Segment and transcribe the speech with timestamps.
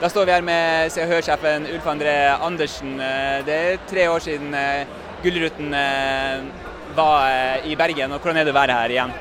[0.00, 2.94] Da står vi her med Se og Hør-sjefen Ulf André Andersen.
[3.04, 4.88] Eh, det er tre år siden eh,
[5.20, 6.46] Gullruten eh,
[6.96, 8.14] var i Bergen.
[8.16, 9.12] og Hvordan er det å være her igjen?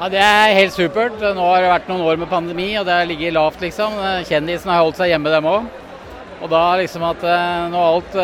[0.00, 1.22] Ja, Det er helt supert.
[1.22, 3.94] Nå har det vært noen år med pandemi, og det har ligget lavt, liksom.
[4.26, 5.70] Kjendisene har holdt seg hjemme, dem òg.
[6.42, 7.22] Og da liksom at
[7.70, 8.18] nå alt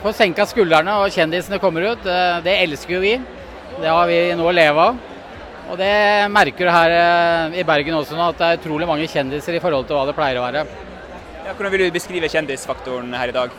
[0.00, 2.12] får senka skuldrene og kjendisene kommer ut,
[2.44, 3.14] det elsker jo vi.
[3.76, 5.08] Det har vi nå å leve av.
[5.68, 5.94] Og det
[6.32, 9.88] merker du her i Bergen også nå, at det er utrolig mange kjendiser i forhold
[9.88, 10.68] til hva det pleier å være.
[11.50, 13.54] Ja, hvordan vil du beskrive kjendisfaktoren her i dag?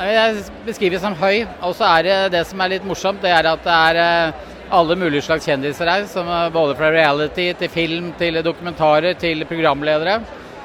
[0.00, 1.42] Jeg beskriver som høy.
[1.60, 4.46] Og så er det det som er litt morsomt, det er at det er eh,
[4.78, 6.06] alle mulige slags kjendiser her.
[6.08, 10.22] Som både fra reality til film til dokumentarer til programledere.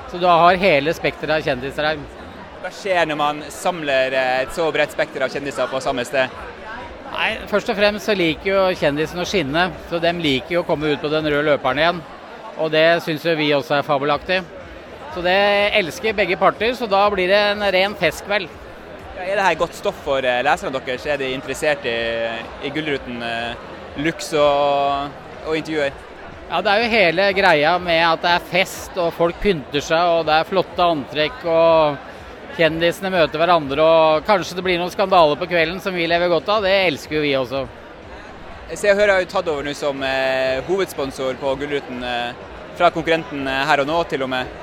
[0.08, 2.00] Så du har hele spekteret av kjendiser her.
[2.64, 6.32] Hva skjer når man samler eh, et så bredt spekter av kjendiser på samme sted?
[7.12, 9.68] Nei, Først og fremst så liker jo kjendisene å skinne.
[9.92, 12.04] Så de liker jo å komme ut på den røde løperen igjen.
[12.56, 14.46] Og det syns jo vi også er fabelaktig.
[15.14, 15.38] Så det
[15.78, 18.50] elsker begge parter, så da blir det en ren festkveld.
[19.14, 21.06] Ja, er dette godt stoff for eh, leserne deres?
[21.06, 21.98] Er de interessert i,
[22.66, 25.14] i Gullruten, luks looks og,
[25.46, 25.94] og, intervjuer?
[26.50, 30.18] Ja, Det er jo hele greia med at det er fest og folk pynter seg
[30.18, 32.10] og det er flotte antrekk og
[32.58, 36.50] kjendisene møter hverandre og kanskje det blir noen skandaler på kvelden som vi lever godt
[36.54, 36.66] av.
[36.66, 37.64] Det elsker jo vi også.
[38.74, 42.46] Ser og hører har jo tatt over nå som eh, hovedsponsor på Gullruten eh,
[42.78, 44.63] fra konkurrenten eh, her og nå til og med.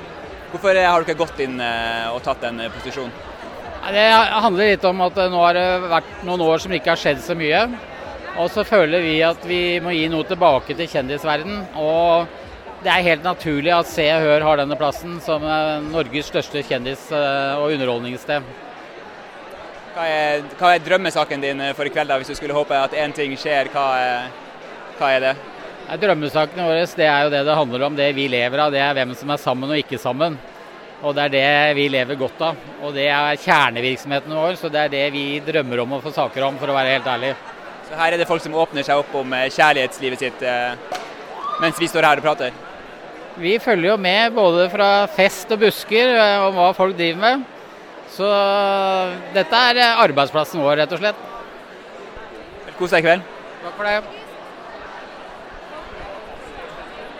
[0.51, 3.13] Hvorfor har dere gått inn eh, og tatt den eh, posisjonen?
[3.91, 7.21] Det handler litt om at nå har det vært noen år som ikke har skjedd
[7.23, 7.63] så mye.
[8.39, 11.63] Og så føler vi at vi må gi noe tilbake til kjendisverden.
[11.81, 12.27] Og
[12.83, 16.65] det er helt naturlig at Se og Hør har denne plassen som eh, Norges største
[16.67, 18.51] kjendis- og underholdningssted.
[19.95, 22.95] Hva er, hva er, drømmesaken din for i kveld, da, hvis du skulle håpe at
[22.95, 23.71] én ting skjer?
[23.71, 24.29] Hva er,
[24.99, 25.33] hva er det?
[25.99, 28.71] Drømmesakene våre det er jo det det handler om, det vi lever av.
[28.71, 30.37] Det er hvem som er sammen og ikke sammen.
[31.01, 32.59] Og det er det vi lever godt av.
[32.85, 36.45] Og det er kjernevirksomheten vår, så det er det vi drømmer om å få saker
[36.47, 37.33] om, for å være helt ærlig.
[37.89, 40.99] Så her er det folk som åpner seg opp om eh, kjærlighetslivet sitt eh,
[41.59, 42.55] mens vi står her og prater?
[43.41, 47.43] Vi følger jo med både fra fest og busker eh, om hva folk driver med.
[48.11, 48.31] Så
[49.35, 51.29] dette er arbeidsplassen vår, rett og slett.
[52.79, 53.31] Kos deg i kveld.
[53.61, 54.21] Takk for det.